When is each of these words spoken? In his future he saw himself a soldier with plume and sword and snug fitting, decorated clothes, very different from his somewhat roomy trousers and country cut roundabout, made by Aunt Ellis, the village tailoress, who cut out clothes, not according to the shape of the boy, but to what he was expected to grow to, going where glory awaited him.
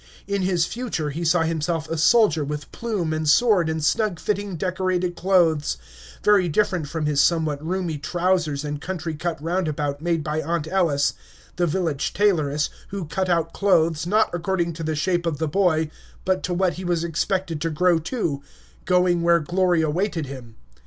In 0.25 0.41
his 0.41 0.65
future 0.65 1.11
he 1.11 1.23
saw 1.23 1.43
himself 1.43 1.87
a 1.87 1.95
soldier 1.95 2.43
with 2.43 2.71
plume 2.71 3.13
and 3.13 3.29
sword 3.29 3.69
and 3.69 3.85
snug 3.85 4.19
fitting, 4.19 4.55
decorated 4.55 5.15
clothes, 5.15 5.77
very 6.23 6.49
different 6.49 6.87
from 6.87 7.05
his 7.05 7.21
somewhat 7.21 7.63
roomy 7.63 7.99
trousers 7.99 8.63
and 8.65 8.81
country 8.81 9.13
cut 9.13 9.39
roundabout, 9.39 10.01
made 10.01 10.23
by 10.23 10.41
Aunt 10.41 10.67
Ellis, 10.67 11.13
the 11.57 11.67
village 11.67 12.15
tailoress, 12.15 12.71
who 12.87 13.05
cut 13.05 13.29
out 13.29 13.53
clothes, 13.53 14.07
not 14.07 14.31
according 14.33 14.73
to 14.73 14.83
the 14.83 14.95
shape 14.95 15.27
of 15.27 15.37
the 15.37 15.47
boy, 15.47 15.91
but 16.25 16.41
to 16.45 16.53
what 16.55 16.73
he 16.81 16.83
was 16.83 17.03
expected 17.03 17.61
to 17.61 17.69
grow 17.69 17.99
to, 17.99 18.41
going 18.85 19.21
where 19.21 19.39
glory 19.39 19.83
awaited 19.83 20.25
him. 20.25 20.55